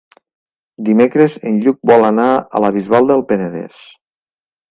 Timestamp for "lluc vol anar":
1.65-2.27